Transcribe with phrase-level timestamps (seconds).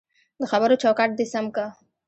[0.41, 1.65] دخبرو چوکاټ دی سم که